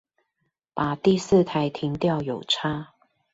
[0.73, 2.95] 把第四台停掉有差